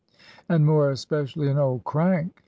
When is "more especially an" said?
0.65-1.59